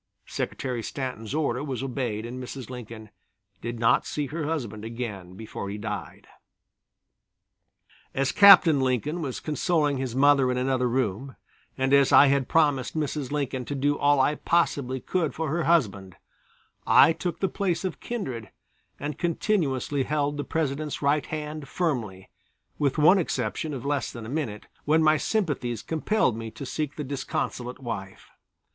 [0.25, 2.71] Secretary Stanton's order was obeyed and Mrs.
[2.71, 3.11] Lincoln
[3.61, 6.25] did not see her husband again before he died.
[8.15, 11.35] As Captain Lincoln was consoling his mother in another room,
[11.77, 13.31] and as I had promised Mrs.
[13.31, 16.15] Lincoln to do all I possibly could for her husband,
[16.87, 18.49] I took the place of kindred
[18.99, 22.27] and continuously held the President's right hand firmly,
[22.79, 26.95] with one exception of less than a minute, when my sympathies compelled me to seek
[26.95, 28.31] the disconsolate wife.